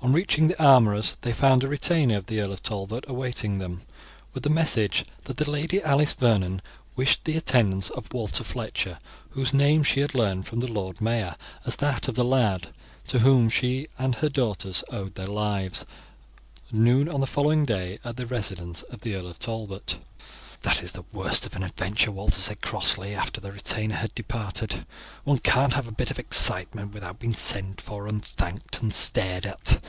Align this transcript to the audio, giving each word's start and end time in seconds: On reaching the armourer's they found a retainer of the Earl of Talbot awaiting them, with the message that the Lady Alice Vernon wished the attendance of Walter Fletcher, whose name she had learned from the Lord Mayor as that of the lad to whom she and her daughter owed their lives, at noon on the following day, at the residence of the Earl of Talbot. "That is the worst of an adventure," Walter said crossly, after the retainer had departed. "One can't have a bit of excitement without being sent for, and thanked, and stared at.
On 0.00 0.12
reaching 0.12 0.48
the 0.48 0.62
armourer's 0.62 1.16
they 1.22 1.32
found 1.32 1.64
a 1.64 1.68
retainer 1.68 2.16
of 2.18 2.26
the 2.26 2.38
Earl 2.38 2.52
of 2.52 2.62
Talbot 2.62 3.06
awaiting 3.08 3.56
them, 3.58 3.80
with 4.34 4.42
the 4.42 4.50
message 4.50 5.02
that 5.24 5.38
the 5.38 5.50
Lady 5.50 5.82
Alice 5.82 6.12
Vernon 6.12 6.60
wished 6.94 7.24
the 7.24 7.38
attendance 7.38 7.88
of 7.88 8.12
Walter 8.12 8.44
Fletcher, 8.44 8.98
whose 9.30 9.54
name 9.54 9.82
she 9.82 10.00
had 10.00 10.14
learned 10.14 10.46
from 10.46 10.60
the 10.60 10.68
Lord 10.70 11.00
Mayor 11.00 11.36
as 11.64 11.76
that 11.76 12.06
of 12.06 12.16
the 12.16 12.24
lad 12.24 12.68
to 13.06 13.20
whom 13.20 13.48
she 13.48 13.88
and 13.98 14.16
her 14.16 14.28
daughter 14.28 14.74
owed 14.90 15.14
their 15.14 15.26
lives, 15.26 15.86
at 16.68 16.74
noon 16.74 17.08
on 17.08 17.22
the 17.22 17.26
following 17.26 17.64
day, 17.64 17.98
at 18.04 18.16
the 18.18 18.26
residence 18.26 18.82
of 18.82 19.00
the 19.00 19.14
Earl 19.14 19.28
of 19.28 19.38
Talbot. 19.38 19.96
"That 20.60 20.82
is 20.82 20.92
the 20.92 21.06
worst 21.14 21.46
of 21.46 21.56
an 21.56 21.62
adventure," 21.62 22.10
Walter 22.12 22.40
said 22.42 22.60
crossly, 22.60 23.14
after 23.14 23.40
the 23.40 23.52
retainer 23.52 23.96
had 23.96 24.14
departed. 24.14 24.84
"One 25.22 25.38
can't 25.38 25.72
have 25.72 25.88
a 25.88 25.92
bit 25.92 26.10
of 26.10 26.18
excitement 26.18 26.92
without 26.92 27.18
being 27.20 27.34
sent 27.34 27.80
for, 27.80 28.06
and 28.06 28.22
thanked, 28.22 28.82
and 28.82 28.92
stared 28.92 29.46
at. 29.46 29.80